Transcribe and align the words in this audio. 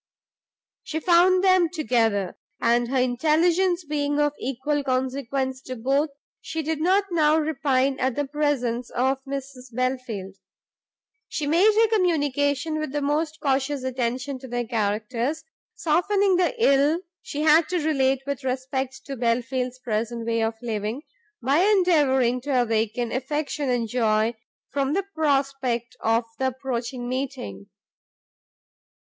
She 0.81 0.99
found 0.99 1.43
them 1.43 1.69
together: 1.69 2.35
and 2.59 2.87
her 2.87 2.97
intelligence 2.97 3.85
being 3.85 4.19
of 4.19 4.33
equal 4.39 4.83
consequence 4.83 5.61
to 5.67 5.75
both, 5.75 6.09
she 6.41 6.63
did 6.63 6.81
not 6.81 7.03
now 7.11 7.37
repine 7.37 7.99
at 7.99 8.15
the 8.15 8.25
presence 8.25 8.89
of 8.89 9.23
Mrs 9.25 9.71
Belfield. 9.71 10.37
She 11.29 11.45
made 11.45 11.71
her 11.75 11.87
communication 11.89 12.79
with 12.79 12.93
the 12.93 13.01
most 13.03 13.39
cautious 13.41 13.83
attention 13.83 14.39
to 14.39 14.47
their 14.47 14.65
characters, 14.65 15.43
softening 15.75 16.35
the 16.37 16.55
ill 16.57 17.01
she 17.21 17.41
had 17.43 17.69
to 17.69 17.77
relate 17.85 18.23
with 18.25 18.43
respect 18.43 19.01
to 19.05 19.15
Belfield's 19.15 19.77
present 19.77 20.25
way 20.25 20.41
of 20.41 20.55
living, 20.63 21.03
by 21.43 21.59
endeavouring 21.59 22.41
to 22.41 22.61
awaken 22.63 23.11
affection 23.11 23.69
and 23.69 23.87
joy 23.87 24.33
from 24.71 24.93
the 24.93 25.03
prospect 25.13 25.95
of 26.01 26.23
the 26.39 26.47
approaching 26.47 27.07
meeting. 27.07 27.67